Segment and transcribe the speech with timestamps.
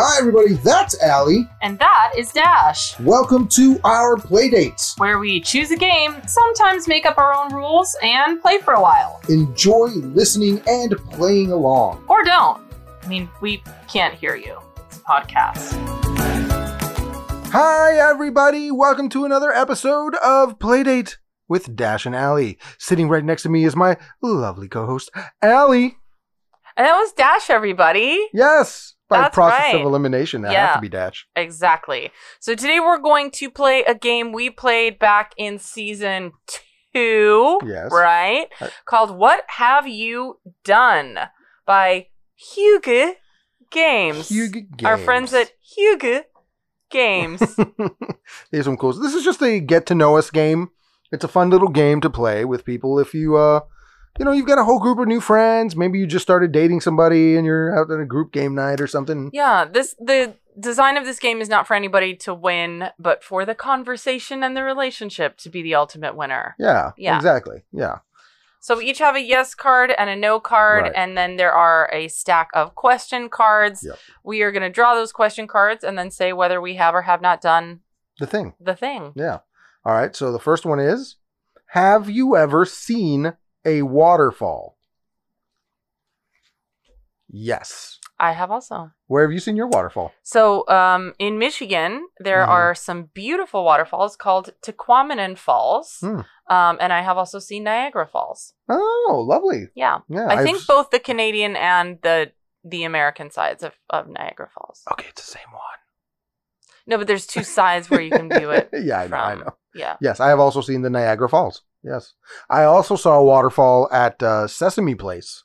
[0.00, 0.52] Hi, everybody.
[0.52, 1.48] That's Allie.
[1.60, 4.96] And that is Dash, Welcome to our Playdates.
[5.00, 8.80] where we choose a game, sometimes make up our own rules, and play for a
[8.80, 9.20] while.
[9.28, 12.04] Enjoy listening and playing along.
[12.08, 12.62] Or don't.
[13.02, 14.60] I mean, we can't hear you.
[14.86, 15.72] It's a podcast.
[17.50, 18.70] Hi, everybody.
[18.70, 21.16] Welcome to another episode of Playdate
[21.48, 22.56] with Dash and Allie.
[22.78, 25.10] Sitting right next to me is my lovely co host,
[25.42, 25.96] Allie.
[26.76, 28.28] And that was Dash, everybody.
[28.32, 29.74] Yes, by That's process right.
[29.76, 30.66] of elimination, that Yeah.
[30.68, 31.26] has to be Dash.
[31.34, 32.10] Exactly.
[32.40, 36.32] So today we're going to play a game we played back in season
[36.92, 37.90] two, Yes.
[37.92, 38.48] right?
[38.60, 41.18] Uh, Called What Have You Done
[41.66, 42.08] by
[42.54, 43.14] Hygge
[43.70, 44.28] Games.
[44.28, 46.24] Hygge Our friends at Hygge
[46.90, 47.40] Games.
[48.50, 48.92] Here's some cool.
[48.92, 50.68] This is just a get to know us game.
[51.12, 52.98] It's a fun little game to play with people.
[52.98, 53.60] If you, uh,
[54.18, 55.76] you know, you've got a whole group of new friends.
[55.76, 58.86] Maybe you just started dating somebody and you're out at a group game night or
[58.86, 59.30] something.
[59.32, 63.44] Yeah, this the design of this game is not for anybody to win, but for
[63.44, 66.56] the conversation and the relationship to be the ultimate winner.
[66.58, 67.16] Yeah, Yeah.
[67.16, 67.62] exactly.
[67.72, 67.98] Yeah.
[68.60, 70.92] So we each have a yes card and a no card, Right.
[70.96, 73.84] and then there are a stack of question cards.
[73.86, 73.98] Yep.
[74.24, 77.02] We are going to draw those question cards and then say whether we have or
[77.02, 77.80] have not done
[78.18, 78.54] The thing.
[78.60, 79.12] the thing.
[79.14, 79.38] Yeah.
[79.84, 80.14] All right.
[80.16, 81.16] So the first one is
[81.72, 84.76] Have you ever seen a waterfall?
[87.30, 87.98] Yes.
[88.18, 88.90] I have also.
[89.06, 90.12] Where have you seen your waterfall?
[90.22, 92.48] So um, in Michigan, there Mhm.
[92.48, 96.20] are some beautiful waterfalls called Tahquamenon Falls, Hmm.
[96.48, 98.54] um, and I have also seen Niagara Falls.
[98.68, 99.68] Oh, lovely.
[99.74, 99.98] Yeah.
[100.08, 100.26] Yeah.
[100.26, 102.32] I I've- think both the Canadian and the
[102.64, 104.82] the American sides of, of Niagara Falls.
[104.92, 105.62] Okay, it's the same one.
[106.88, 108.68] No, but there's two sides where you can view it.
[108.82, 109.56] yeah, I know, I know.
[109.74, 109.96] Yeah.
[110.00, 111.62] Yes, I have also seen the Niagara Falls.
[111.82, 112.14] Yes.
[112.50, 115.44] I also saw a waterfall at uh, Sesame Place,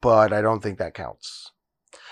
[0.00, 1.52] but I don't think that counts.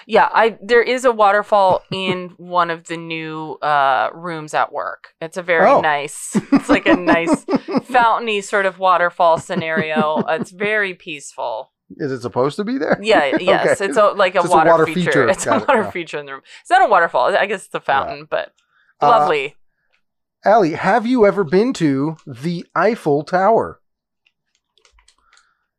[0.06, 5.14] Yeah, I there is a waterfall in one of the new uh rooms at work.
[5.20, 5.80] It's a very Oh.
[5.80, 6.36] nice.
[6.52, 7.44] It's like a nice
[7.84, 10.22] fountainy sort of waterfall scenario.
[10.28, 11.72] It's very peaceful.
[11.96, 12.98] Is it supposed to be there?
[13.00, 13.80] Yeah, yes.
[13.80, 13.86] Okay.
[13.90, 15.00] It's a, like a It's a water, water feature.
[15.04, 15.28] feature.
[15.28, 15.90] It's Got a water yeah.
[15.90, 16.42] feature in the room.
[16.60, 17.34] It's not a waterfall.
[17.36, 18.52] I guess it's a fountain, but
[19.00, 19.56] Uh, lovely.
[20.44, 23.80] Allie, have you ever been to the Eiffel Tower?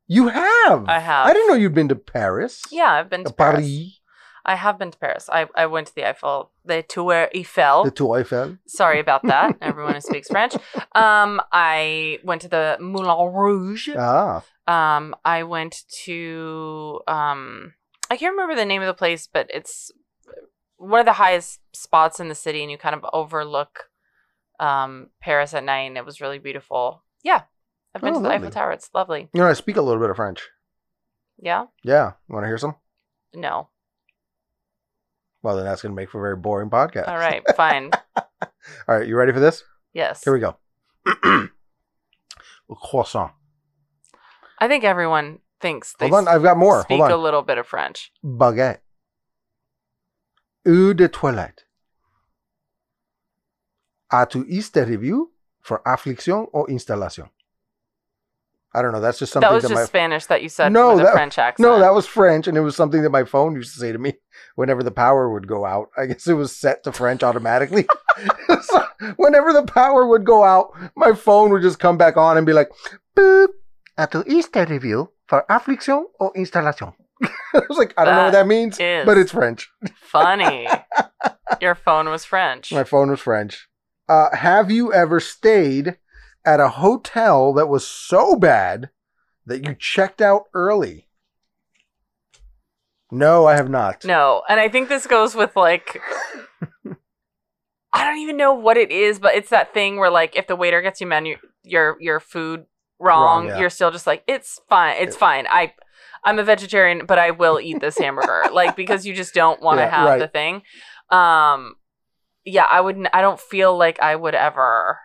[0.08, 0.86] You have.
[0.88, 1.28] I have.
[1.28, 2.62] I didn't know you'd been to Paris.
[2.72, 3.56] yeah, I've been to Paris.
[3.62, 4.00] Paris,
[4.46, 5.30] I have been to Paris.
[5.32, 7.84] I, I went to the Eiffel, the Tour Eiffel.
[7.86, 8.58] the Tour Eiffel.
[8.68, 10.56] Sorry about that, everyone who speaks French.
[10.94, 13.90] Um, I went to the Moulin Rouge.
[13.98, 17.74] Ah, Um, I went to um,
[18.10, 19.92] I can't remember the name of the place, but it's
[20.78, 23.90] one of the highest spots in the city, and you kind of overlook
[24.60, 27.04] um Paris at night, and it was really beautiful.
[27.24, 27.42] Yeah,
[27.94, 28.50] I've been Oh, to the Eiffel.
[28.52, 28.72] Tower.
[28.72, 29.30] It's lovely.
[29.34, 30.48] you know I speak a little bit of French.
[31.38, 31.66] Yeah.
[31.84, 32.76] Yeah, want to hear some?
[33.34, 33.70] No.
[35.44, 37.08] Well, then that's going to make for a very boring podcast.
[37.08, 37.44] All right.
[37.56, 37.92] Fine.
[38.16, 38.50] All
[38.88, 39.64] right, you ready for this?
[39.94, 40.24] Yes.
[40.24, 40.58] Here we go.
[42.82, 43.32] Croissant.
[44.60, 46.82] I think everyone thinks they Hold on, I've got more.
[46.82, 48.12] speak Hold a little bit of French.
[48.24, 48.80] Baguette.
[50.68, 51.65] Eau de toilette.
[54.12, 57.26] As-tu este review for affliction or installation?
[58.74, 59.00] I don't know.
[59.00, 61.04] That's just something that was that just my Spanish that you said No, with a
[61.04, 61.66] that- French accent.
[61.68, 63.98] no, that was French, and it was something that my phone used to say to
[63.98, 64.16] me
[64.56, 65.90] whenever the power would go out.
[65.98, 67.88] I guess it was set to French automatically.
[68.62, 72.46] so whenever the power would go out, my phone would just come back on and
[72.46, 72.70] be like,
[73.16, 73.48] "Boop,
[73.98, 76.92] as-tu este review for affliction or installation?"
[77.24, 79.70] I was like, I don't know what That that means, but it's French.
[79.96, 80.68] funny.
[81.62, 82.74] Your phone was French.
[82.74, 83.70] My phone was French.
[84.08, 85.98] Uh, have you ever stayed
[86.46, 88.90] at a hotel that was so bad
[89.46, 91.08] that you checked out early?
[93.12, 94.04] No, I have not.
[94.06, 96.02] No, and I think this goes with like
[97.94, 100.56] I don't even know what it is, but it's that thing where like if the
[100.56, 102.66] waiter gets you menu your your food
[103.00, 103.60] wrong, Wrong, yeah.
[103.60, 105.48] you're still just like it's fine, it's fine.
[105.50, 105.74] I
[106.24, 109.78] I'm a vegetarian, but I will eat this hamburger, like because you just don't want
[109.78, 110.20] to Yeah, have right.
[110.20, 110.64] the thing.
[111.10, 111.76] Um,
[112.46, 113.08] yeah, I wouldn't.
[113.14, 115.00] I don't feel like I would ever.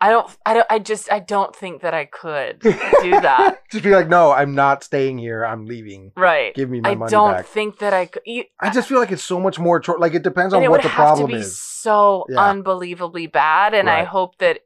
[0.00, 0.36] I don't.
[0.44, 0.66] I don't.
[0.68, 1.10] I just.
[1.12, 3.60] I don't think that I could do that.
[3.70, 5.44] just be like, no, I'm not staying here.
[5.46, 6.10] I'm leaving.
[6.16, 6.52] Right.
[6.54, 7.20] Give me my I money back.
[7.20, 8.22] I don't think that I could.
[8.26, 9.78] You, I just feel like it's so much more.
[9.78, 11.60] Tro- like it depends on it what the problem is.
[11.60, 12.48] so Yeah.
[12.50, 14.60] unbelievably bad and i hope that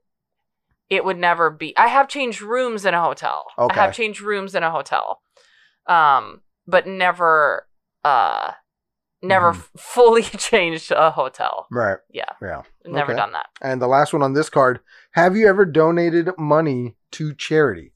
[0.90, 3.80] it would never be i have changed rooms in a hotel Okay.
[3.80, 5.22] i have changed rooms in a hotel
[5.86, 7.66] um but never
[8.04, 8.52] uh
[9.26, 11.98] never f- fully changed a hotel Right.
[12.10, 12.62] yeah Yeah.
[12.84, 13.20] never Okay.
[13.20, 14.80] done that And the last one on this card:
[15.12, 17.92] Have you ever donated money to charity?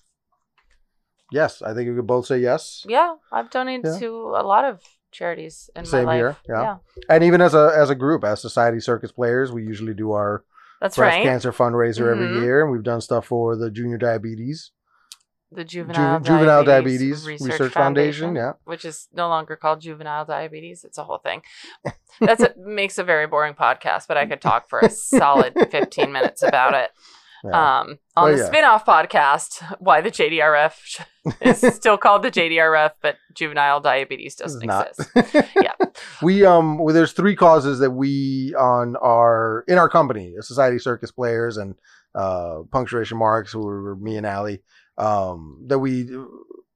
[1.32, 2.84] Yes, I think we could both say yes.
[2.88, 3.98] yeah i've donated Yeah.
[4.00, 4.82] to a lot of
[5.12, 6.38] charities in Same my life.
[6.46, 6.76] here, yeah.
[7.08, 10.44] And even as a as a group, as Society Circus players, we usually do our
[10.80, 11.24] that's breast right.
[11.24, 12.12] cancer fundraiser Mhm.
[12.12, 14.70] every year, and we've done stuff for the junior diabetes,
[15.52, 18.36] The Ju- juvenile juvenile diabetes, diabetes research, foundation.
[18.36, 20.84] Yeah, which is no longer called juvenile diabetes.
[20.84, 21.42] It's a whole thing.
[22.20, 26.12] That's a, makes a very boring podcast, but I could talk for a solid 15
[26.12, 26.90] minutes about it.
[27.44, 27.50] yeah.
[27.80, 28.46] Um, on Well, the yeah.
[28.46, 31.04] spin-off podcast, why the JDRF
[31.40, 35.10] is still called the JDRF, but juvenile diabetes doesn't exist.
[35.56, 35.72] Yeah.
[36.22, 41.10] we um well, there's three causes that we on our in our company, Society Circus
[41.10, 41.74] Players and
[42.14, 44.62] uh Punctuation Marks, who are me and Allie,
[44.98, 46.10] um, that we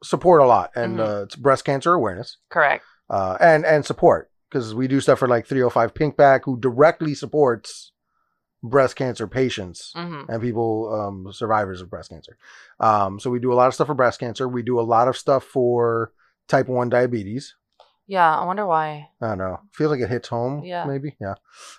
[0.02, 1.06] support a lot, and Mhm.
[1.20, 2.84] uh, it's breast cancer awareness, Correct.
[3.10, 7.14] uh, and and support because we do stuff for like 305 Pink Pack, who directly
[7.14, 7.92] supports
[8.62, 12.38] breast cancer patients hmm and people um, survivors of breast cancer.
[12.80, 14.48] Um, so we do a lot of stuff for breast cancer.
[14.48, 16.12] We do a lot of stuff for
[16.48, 17.54] type one diabetes.
[18.06, 19.08] Yeah, I wonder why.
[19.22, 19.60] I don't know.
[19.72, 20.62] Feels like it hits home.
[20.62, 20.84] Yeah.
[20.84, 21.16] Maybe.
[21.20, 21.34] Yeah.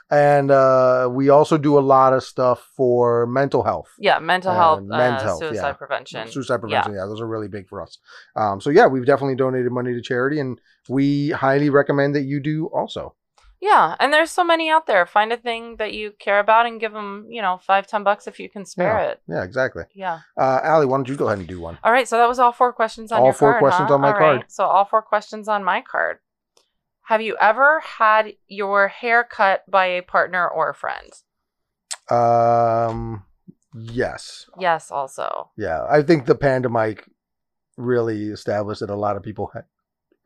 [0.09, 3.89] And uh, we also do a lot of stuff for mental health.
[3.99, 5.73] Yeah, mental Uh, health, mental uh, health, suicide yeah.
[5.73, 6.27] prevention.
[6.27, 6.93] Suicide prevention.
[6.95, 7.05] Yeah.
[7.05, 7.99] those are really big for us.
[8.35, 12.39] Um, so yeah, we've definitely donated money to charity, and we highly recommend that you
[12.39, 13.13] do also.
[13.65, 15.07] Yeah, and there's so many out there.
[15.07, 18.27] Find a thing that you care about and give them, you know, five, ten bucks
[18.27, 19.21] if you can spare it.
[19.27, 19.85] Yeah, exactly.
[19.95, 20.19] Yeah.
[20.37, 21.79] Uh, Allie, why don't you go ahead and do one?
[21.83, 23.55] All right, so that was all four questions on your card.
[23.55, 23.95] All four questions huh?
[23.95, 24.35] on my All card.
[24.37, 26.19] right, So all four questions on my card.
[27.05, 31.11] Have you ever had your hair cut by a partner or a friend?
[32.11, 33.23] Um,
[33.73, 34.45] yes.
[34.59, 35.49] Yes, also.
[35.57, 37.09] Yeah, I think the pandemic
[37.77, 39.51] really established that a lot of people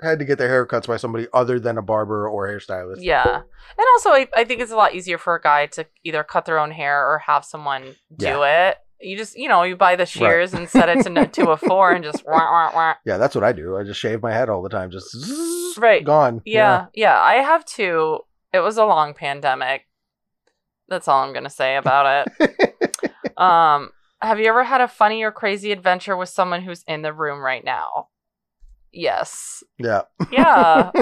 [0.01, 2.97] had, to get their haircuts by somebody other than a barber or hairstylist.
[2.99, 3.35] Yeah.
[3.35, 6.45] And also, I, I think it's a lot easier for a guy to either cut
[6.45, 8.77] their own hair or have someone do it.
[9.01, 11.93] You just, you know, you buy the shears and set it to, to a four
[11.93, 12.93] and just wah, wah, wah.
[13.05, 13.77] Yeah, that's what I do.
[13.77, 16.03] I just shave my head all the time, just zzz, Right.
[16.03, 16.41] gone.
[16.45, 18.19] Yeah, yeah, I have two.
[18.51, 19.85] It was a long pandemic.
[20.89, 23.11] That's all I'm gonna say about it.
[23.37, 23.91] um,
[24.21, 27.39] have you ever had a funny or crazy adventure with someone who's in the room
[27.39, 28.07] right now?
[28.91, 29.63] Yes.
[29.77, 30.01] yeah,
[30.31, 30.91] Yeah.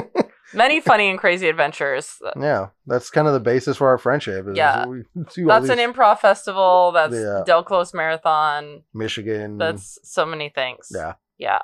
[0.53, 2.15] Many funny and crazy adventures.
[2.39, 2.67] yeah.
[2.85, 4.45] That's kind of the basis for our friendship.
[4.53, 4.85] Yeah.
[4.85, 5.03] we
[5.33, 6.93] do all That's an improv festival.
[6.93, 7.43] That's Yeah.
[7.45, 8.83] Del Close Marathon.
[8.93, 9.57] Michigan.
[9.57, 10.87] That's so many things.
[10.89, 11.13] yeah.
[11.37, 11.59] Yeah.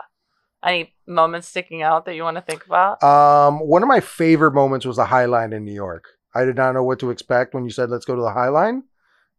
[0.66, 3.02] Any moments sticking out that you want to think about?
[3.04, 6.06] Um, one of my favorite moments was the High Line in New York.
[6.36, 8.48] I did not know what to expect when you said let's go to the High
[8.50, 8.84] Line,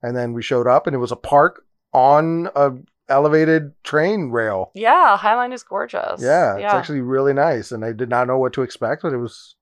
[0.02, 2.72] and then we showed up, and it was a park on a
[3.08, 4.70] elevated train rail.
[4.74, 6.22] yeah, Highline is gorgeous.
[6.22, 6.64] Yeah, yeah.
[6.66, 9.56] it's actually really nice, and I did not know what to expect, but it was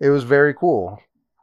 [0.00, 1.00] it was very cool.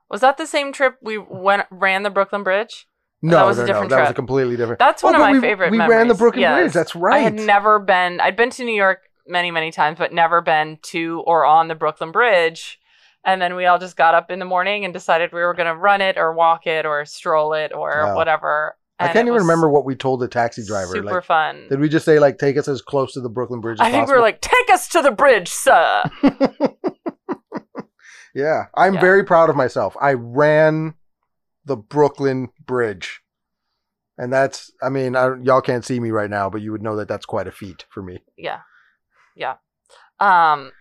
[0.10, 2.86] Was that the same trip we went ran the Brooklyn Bridge?
[3.22, 4.80] No, That was a different no, that was a completely different.
[4.80, 5.96] That's oh, one Oh, of my we, favorite We memories.
[5.98, 6.60] ran the Brooklyn Yes.
[6.60, 6.74] Bridge.
[6.74, 7.18] That's right.
[7.18, 8.20] I had never been.
[8.20, 11.76] I'd been to New York many, many times, but never been to or on the
[11.76, 12.80] Brooklyn Bridge.
[13.24, 15.68] And then we all just got up in the morning and decided we were going
[15.68, 18.16] to run it or walk it or stroll it or Wow.
[18.16, 18.76] whatever.
[19.10, 20.94] I can't even remember what we told the taxi driver.
[20.94, 21.68] Super Like, fun.
[21.70, 23.92] did we just say like take us as close to the Brooklyn Bridge as I
[23.92, 24.16] think we possible?
[24.18, 26.04] were like, "Take us to the bridge, sir."
[28.34, 29.02] Yeah, I'm Yeah.
[29.02, 29.98] very proud of myself.
[30.00, 30.94] I ran
[31.66, 33.22] the Brooklyn Bridge.
[34.18, 36.96] And that's, I mean, I, y'all can't see me right now, but you would know
[36.96, 38.24] that that's quite a feat for me.
[38.38, 38.60] yeah,
[39.36, 39.56] yeah.
[40.20, 40.72] Um.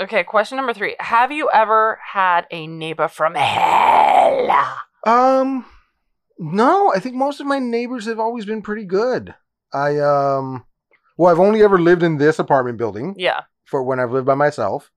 [0.00, 0.24] Okay.
[0.24, 4.78] Question number three: Have you ever had a neighbor from hell?
[5.06, 5.66] Um,
[6.38, 9.34] no, I think most of my neighbors have always been pretty good.
[9.72, 10.64] I, um,
[11.16, 13.42] well, I've only ever lived in this apartment building Yeah.
[13.64, 14.90] for when I've lived by myself.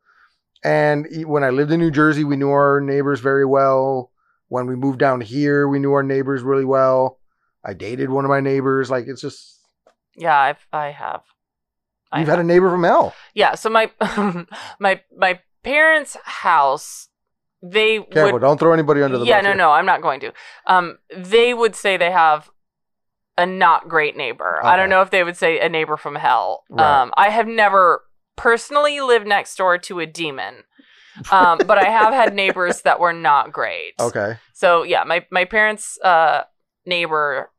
[0.63, 4.11] And when I lived in New Jersey, we knew our neighbors very well.
[4.49, 7.19] When we moved down here, we knew our neighbors really well.
[7.63, 8.89] I dated one of my neighbors.
[8.89, 9.59] Like, it's just,
[10.15, 10.37] Yeah.
[10.37, 10.65] I've.
[10.73, 11.21] I have.
[12.11, 13.13] I You've had a neighbor from hell.
[13.33, 13.91] Yeah, so my
[14.79, 17.09] my my parents' house,
[17.61, 19.43] they Careful, would don't throw anybody under the Yeah, bus.
[19.43, 19.57] Yeah, no, here.
[19.57, 20.31] no, I'm not going to.
[20.65, 22.49] Um they would say they have
[23.37, 24.61] a not great neighbor.
[24.63, 26.63] I don't know if they would say a neighbor from hell.
[26.69, 27.01] Right.
[27.01, 28.03] Um I have never
[28.35, 30.63] personally lived next door to a demon.
[31.31, 33.93] Um but I have had neighbors that were not great.
[33.99, 36.43] Okay, So yeah, my my parents' uh
[36.85, 37.51] neighbor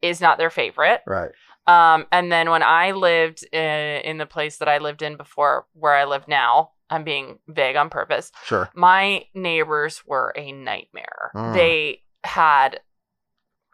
[0.00, 1.02] is not their favorite.
[1.06, 1.30] right.
[1.64, 3.60] Um, and then when I lived in,
[4.02, 7.76] in the place that I lived in before where I live now, I'm being vague
[7.76, 8.30] on purpose.
[8.44, 8.68] Sure.
[8.74, 11.30] My neighbors were a nightmare.
[11.34, 11.54] Mm.
[11.54, 12.80] They had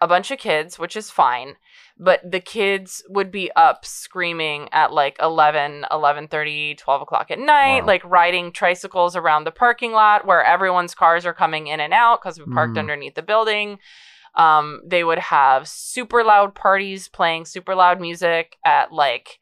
[0.01, 1.57] a bunch of kids, which is fine,
[1.99, 7.81] but the kids would be up screaming at like 11, 11.30, 12 o'clock at night,
[7.81, 7.87] Wow.
[7.87, 12.21] like riding tricycles around the parking lot where everyone's cars are coming in and out
[12.23, 12.79] because we parked Mm.
[12.79, 13.81] underneath the building.
[14.37, 19.41] Um, they would have super loud parties playing super loud music at like,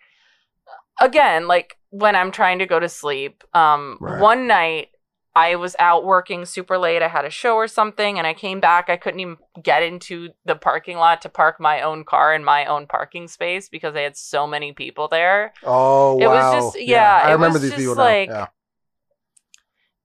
[1.00, 3.44] again, like when I'm trying to go to sleep.
[3.54, 4.20] Um, Right.
[4.20, 4.88] one night
[5.34, 7.02] I was out working super late.
[7.02, 8.88] I had a show or something, and I came back.
[8.88, 12.64] I couldn't even get into the parking lot to park my own car in my
[12.64, 15.52] own parking space because I had so many people there.
[15.62, 18.30] Oh It was just- yeah, I it remember was these just people like-.
[18.30, 18.46] Yeah.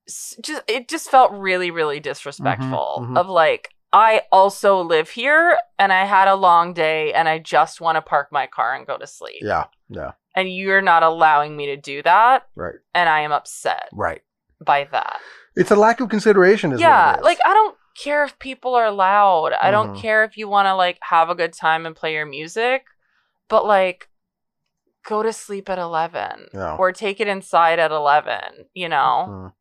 [0.06, 3.06] Just it just felt really, really disrespectful.
[3.08, 3.16] mhm.
[3.16, 7.80] Of like, I also live here, and I had a long day, and I just
[7.80, 9.40] want to park my car and go to sleep.
[9.42, 13.88] Yeah, yeah, And you're not allowing me to do that, right, and I am upset
[13.92, 14.22] right.
[14.64, 15.20] by that.
[15.56, 19.52] It's a lack of consideration, is yeah like i don't care if people are loud
[19.60, 20.00] i don't Mhm.
[20.00, 22.86] care if you want to like have a good time and play your music
[23.48, 24.08] but like
[25.06, 26.76] go to sleep at 11 Yeah.
[26.76, 28.40] or take it inside at 11
[28.72, 29.52] you know Mm.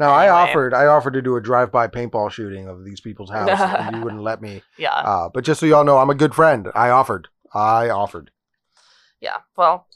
[0.00, 3.48] Now I offered, I offered to do a drive-by paintball shooting of these people's house,
[3.60, 4.62] and you wouldn't let me.
[4.76, 6.68] yeah Uh, but just so y'all know, I'm a good friend.
[6.74, 7.28] I offered.
[7.54, 8.30] I offered.
[9.20, 9.86] yeah well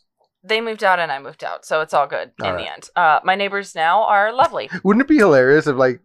[0.44, 2.90] they moved out and i moved out so it's all good in All the end
[2.96, 6.00] uh my neighbors now are lovely Wouldn't it be hilarious if, like,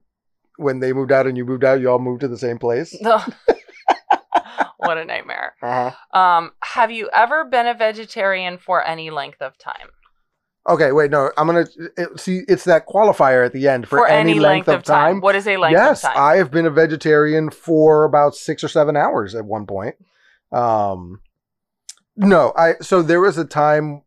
[0.57, 2.95] when they moved out and you moved out, you all moved to the same place?
[4.77, 6.19] what a nightmare Uh-huh.
[6.19, 9.89] um have you ever been a vegetarian for any length of time
[10.67, 11.65] Okay, wait, no, I'm gonna
[11.97, 12.41] it, see.
[12.47, 15.19] It's that qualifier at the end for, any, length, of time.
[15.19, 18.63] what is a length yes, of time I have been a vegetarian for about six
[18.63, 19.95] or seven hours at one point.
[20.51, 21.21] Um,
[22.15, 24.03] no, I so there was a time,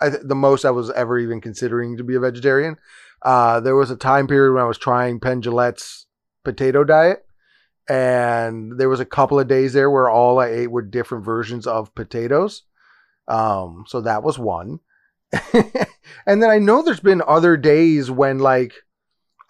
[0.00, 2.76] I, th- the most I was ever even considering to be a vegetarian.
[3.22, 6.06] Uh, there was a time period when I was trying Penn Jillette's
[6.44, 7.24] potato diet,
[7.88, 11.66] and there was a couple of days there where all I ate were different versions
[11.66, 12.62] of potatoes.
[13.28, 14.80] Um, so that was one.
[15.52, 18.74] and then I know there's been other days when like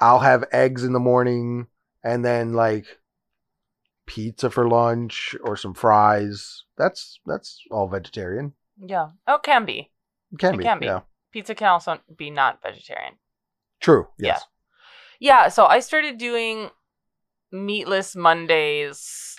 [0.00, 1.66] I'll have eggs in the morning
[2.02, 2.86] and then like
[4.06, 6.64] pizza for lunch or some fries.
[6.78, 8.54] That's that's all vegetarian.
[8.78, 9.90] yeah oh can be
[10.32, 10.64] It can It be.
[10.64, 10.86] can be.
[10.86, 11.00] Yeah.
[11.32, 13.14] pizza can also be not vegetarian.
[13.80, 14.08] True.
[14.18, 14.44] Yes.
[15.20, 16.70] Yeah, so I started doing
[17.52, 19.36] meatless Mondays.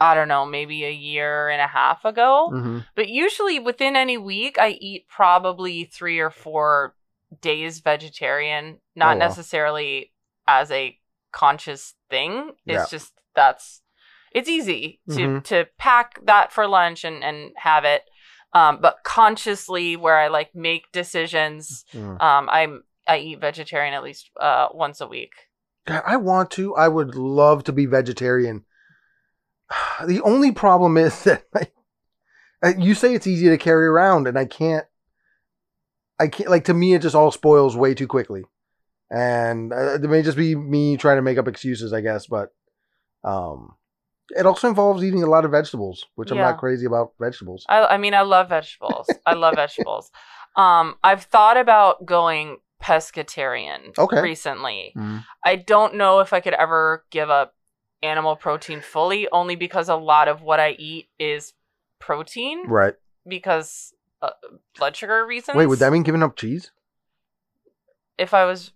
[0.00, 2.50] I don't know, maybe a year and a half ago.
[2.52, 6.94] hmm But usually within any week, I eat probably three or four
[7.40, 9.26] days vegetarian, not Oh, wow.
[9.26, 10.12] necessarily
[10.46, 10.98] as a
[11.32, 12.50] conscious thing.
[12.66, 12.98] It's Yeah.
[12.98, 13.82] just that's
[14.32, 15.44] it's easy to Mhm.
[15.44, 18.08] to pack that for lunch and and have it.
[18.52, 22.20] Um, but consciously, where I like make decisions, Mm.
[22.22, 25.32] um, I'm I eat vegetarian at least uh once a week.
[25.86, 26.74] God, I want to.
[26.74, 28.64] I would love to be vegetarian.
[30.06, 31.72] The only problem is that like,
[32.62, 34.86] uh, you say it's easy to carry around, and I can't.
[36.18, 36.50] I can't.
[36.50, 38.44] Like to me, it just all spoils way too quickly,
[39.10, 42.26] and uh, it may just be me trying to make up excuses, I guess.
[42.26, 42.50] But
[43.24, 43.76] um,
[44.30, 47.64] it also involves eating a lot of vegetables, which I'm not crazy about vegetables.
[47.68, 49.08] I, I mean, I love vegetables.
[49.26, 50.10] I love vegetables.
[50.56, 54.20] Um, I've thought about going pescatarian Okay.
[54.20, 54.92] recently.
[54.96, 55.22] Mm.
[55.44, 57.54] I don't know if I could ever give up
[58.02, 61.52] animal protein fully, only because a lot of what I eat is
[62.00, 62.94] protein Right.
[63.28, 64.30] because uh,
[64.76, 65.56] blood sugar reasons.
[65.56, 66.72] Wait, would that mean giving up cheese?
[68.18, 68.72] if I was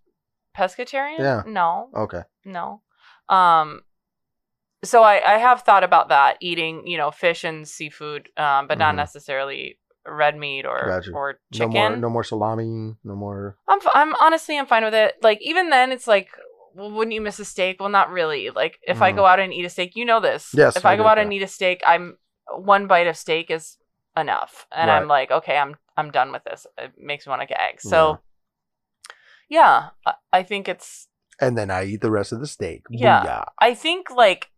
[0.57, 1.19] pescatarian?
[1.19, 1.43] Yeah.
[1.47, 2.23] No, Okay.
[2.45, 2.83] no.
[3.29, 3.83] Um,
[4.85, 8.79] so I, I have thought about that eating, you know, fish and seafood, um, but
[8.79, 8.97] not Mhm.
[8.99, 11.13] necessarily red meat or Gotcha.
[11.13, 11.71] or No chicken.
[11.73, 11.97] more.
[11.97, 12.97] No more salami.
[13.05, 13.57] No more.
[13.69, 15.15] I'm f- I'm honestly I'm fine with it.
[15.23, 16.29] Like even then, it's like,
[16.75, 17.79] well, wouldn't you miss a steak?
[17.81, 18.51] Well, not really.
[18.51, 19.17] Like if I Mhm.
[19.17, 20.51] go out and eat a steak, you know this.
[20.55, 21.23] Yes, If I I, go out yeah.
[21.25, 22.19] and eat a steak, I'm
[22.57, 23.79] one bite of steak is
[24.17, 26.67] enough, and I'm like, okay, I'm I'm done with this.
[26.79, 27.83] It makes me want to gag eggs.
[27.85, 28.19] So,
[29.49, 31.09] yeah, I, I think it's.
[31.41, 32.83] And then I eat the rest of the steak.
[32.91, 33.23] Yeah.
[33.25, 33.45] Booyah.
[33.61, 34.49] I think like.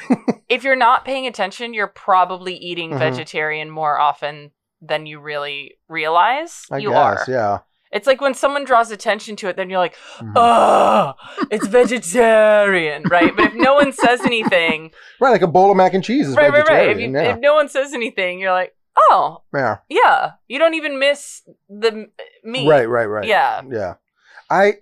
[0.48, 2.98] if you're not paying attention, you're probably eating Mhm.
[2.98, 6.64] vegetarian more often than you really realize.
[6.70, 7.28] I you guess.
[7.28, 7.32] are.
[7.32, 7.58] Yeah.
[7.92, 9.94] It's like when someone draws attention to it, then you're like,
[10.34, 11.12] oh,
[11.50, 13.36] it's vegetarian, right?
[13.36, 16.36] But if no one says anything, Right, like a bowl of mac and cheese is
[16.36, 16.88] right, right, right.
[16.88, 17.12] If, vegetarian.
[17.14, 17.34] you, yeah.
[17.34, 19.78] if no one says anything, you're like, oh, yeah.
[19.90, 20.32] yeah.
[20.48, 22.08] You don't even miss the
[22.42, 22.66] meat.
[22.68, 23.26] Right, right, right.
[23.26, 23.60] Yeah.
[23.70, 23.94] Yeah.
[24.50, 24.74] I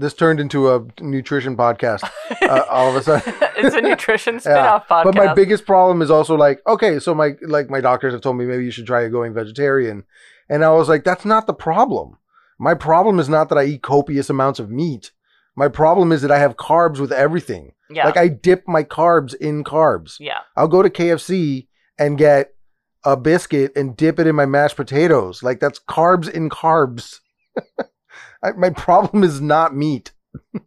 [0.00, 2.08] this turned into a nutrition podcast
[2.42, 3.34] uh, all of a sudden.
[3.56, 5.04] it's a nutrition spin-off podcast.
[5.04, 8.36] But my biggest problem is also like, okay, so my like my doctors have told
[8.36, 10.04] me maybe you should try going vegetarian.
[10.48, 12.16] And I was like, that's not the problem.
[12.58, 15.12] My problem is not that I eat copious amounts of meat.
[15.56, 17.72] My problem is that I have carbs with everything.
[17.90, 18.06] yeah.
[18.06, 20.16] Like I dip my carbs in carbs.
[20.18, 20.40] yeah.
[20.56, 22.54] I'll go to KFC and get
[23.04, 25.42] a biscuit and dip it in my mashed potatoes.
[25.42, 27.20] Like that's carbs in carbs.
[28.42, 30.12] I, my problem is not meat.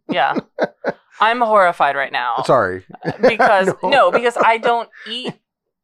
[0.08, 0.34] Yeah.
[1.20, 2.42] I'm horrified right now.
[2.44, 2.84] Sorry.
[3.20, 3.88] Because No.
[3.88, 5.34] no, because I don't eat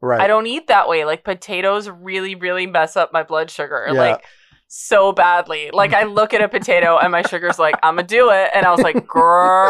[0.02, 0.20] Right.
[0.22, 1.04] I don't eat that way.
[1.04, 3.84] Like potatoes really, really mess up my blood sugar.
[3.92, 4.00] Yeah.
[4.00, 4.24] Like
[4.66, 5.70] so badly.
[5.74, 8.50] Like I look at a potato and my sugar's like, I'm gonna do it.
[8.54, 9.06] And I was like,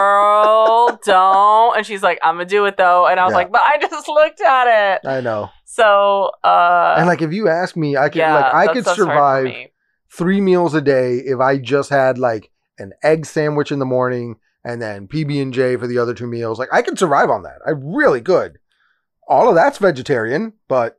[0.05, 1.77] girl, don't.
[1.77, 3.07] And she's like, I'm gonna do it though.
[3.09, 3.37] And I was Yeah.
[3.39, 5.09] like, but I just looked at it.
[5.09, 5.51] I know.
[5.65, 8.99] So uh and like, if you ask me, I could yeah, like I could stuff's
[9.03, 9.13] hard for
[9.49, 9.69] survive.
[10.13, 14.37] Three meals a day if I just had like an egg sandwich in the morning
[14.65, 16.59] and then PB and J for the other two meals.
[16.59, 17.59] Like I could survive on that.
[17.67, 18.59] I really could.
[19.29, 20.99] All of that's vegetarian, but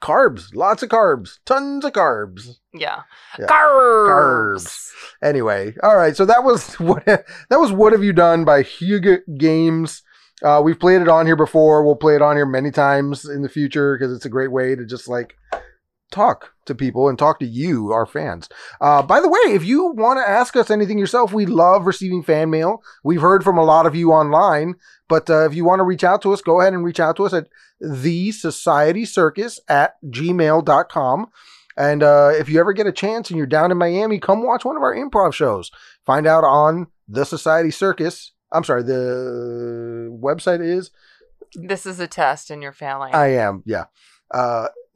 [0.00, 2.56] carbs, lots of carbs, tons of carbs.
[2.72, 3.02] Yeah.
[3.38, 3.46] Yeah.
[3.46, 4.08] Carbs.
[4.08, 4.90] Carbs.
[5.22, 6.16] Anyway, all right.
[6.16, 7.72] So that was what that was.
[7.72, 10.02] What have you done by Hygge Games?
[10.42, 11.84] Uh, we've played it on here before.
[11.84, 14.76] We'll play it on here many times in the future because it's a great way
[14.76, 15.36] to just like
[16.10, 18.48] talk to people and talk to you, our fans.
[18.80, 22.22] Uh, by the way, if you want to ask us anything yourself, we love receiving
[22.22, 22.82] fan mail.
[23.02, 24.74] We've heard from a lot of you online,
[25.08, 27.16] but uh, if you want to reach out to us, go ahead and reach out
[27.16, 27.48] to us at
[27.80, 31.26] the society circus at gmail.com.
[31.76, 34.64] And uh, if you ever get a chance and you're down in Miami, come watch
[34.64, 35.70] one of our improv shows.
[36.04, 38.32] Find out on the Society Circus.
[38.52, 40.90] I'm sorry, the website is
[41.54, 43.14] This is a test and you're failing.
[43.14, 43.84] I am, yeah.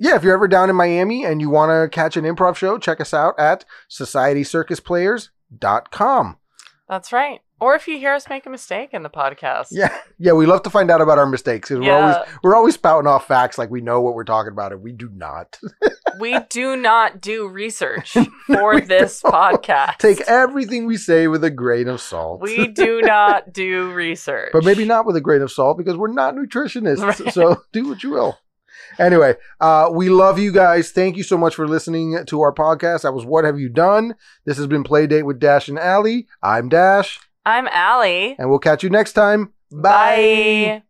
[0.02, 2.76] Yeah, if you're ever down in Miami and you want to catch an improv show,
[2.76, 6.36] check us out at societycircusplayers.com.
[6.88, 7.40] That's right.
[7.60, 9.68] Or if you hear us make a mistake in the podcast.
[9.70, 11.68] Yeah, yeah, we love to find out about our mistakes.
[11.68, 14.72] 'cause We're always we're always spouting off facts like we know what we're talking about,
[14.72, 15.60] and we do not.
[16.18, 18.16] we do not do research
[18.48, 19.32] for this don't.
[19.32, 19.98] podcast.
[19.98, 22.40] Take everything we say with a grain of salt.
[22.40, 24.50] we do not do research.
[24.52, 27.00] but maybe not with a grain of salt because we're not nutritionists.
[27.24, 27.32] Right.
[27.32, 28.38] So do what you will.
[28.98, 30.90] Anyway, uh, we love you guys.
[30.90, 33.02] Thank you so much for listening to our podcast.
[33.02, 34.14] That was What Have You Done?
[34.44, 36.26] This has been Playdate with Dash and Allie.
[36.42, 38.36] I'm Dash, I'm Allie.
[38.38, 39.52] and we'll catch you next time.
[39.70, 40.82] Bye.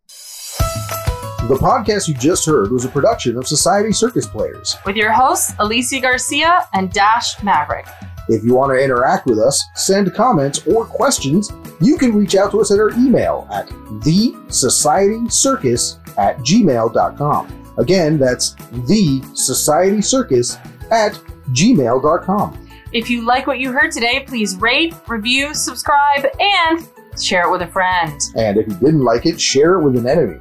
[1.48, 4.76] The podcast you just heard was a production of Society Circus Players.
[4.86, 7.86] With your hosts, Alicia Garcia and Dash Maverick.
[8.28, 11.50] If you want to interact with us, send comments or questions,
[11.80, 17.61] you can reach out to us at our email at thesocietycircus at gmail.com.
[17.78, 20.58] Again, that's thesocietycircus
[20.90, 21.14] at
[21.50, 22.68] gmail.com.
[22.92, 26.86] If you like what you heard today, please rate, review, subscribe, and
[27.20, 28.20] share it with a friend.
[28.36, 30.38] And if you didn't like it, share it with an enemy.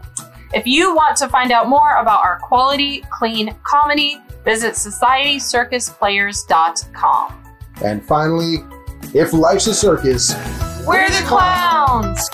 [0.54, 7.44] If you want to find out more about our quality, clean comedy, visit societycircusplayers.com.
[7.86, 8.58] And finally,
[9.14, 10.34] if life's a circus,
[10.86, 12.30] We're the clowns!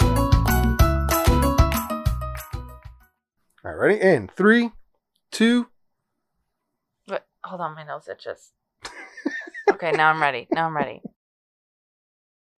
[3.64, 4.02] All right, ready?
[4.02, 4.72] In three,
[5.38, 5.68] two,
[7.06, 8.54] But hold on, my nose itches.
[9.72, 10.48] okay, now I'm ready.
[10.52, 11.04] Now I'm ready.